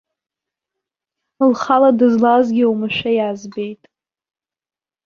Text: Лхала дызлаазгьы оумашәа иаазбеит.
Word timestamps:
Лхала 1.49 1.89
дызлаазгьы 1.99 2.63
оумашәа 2.67 3.11
иаазбеит. 3.13 3.81